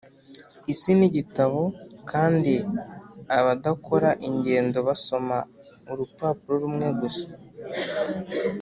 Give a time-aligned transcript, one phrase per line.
[0.73, 1.61] isi nigitabo
[2.09, 2.53] kandi
[3.37, 5.37] abadakora ingendo basoma
[5.91, 7.27] urupapuro rumwe gusa.